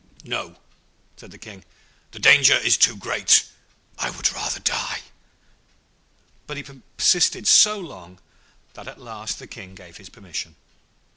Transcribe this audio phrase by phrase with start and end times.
[0.23, 0.55] 'No,'
[1.15, 1.63] said the King.
[2.09, 3.45] 'The danger is too great.
[3.99, 5.01] I would rather die.'
[6.47, 8.17] But he persisted so long
[8.73, 10.55] that at last the King gave his permission.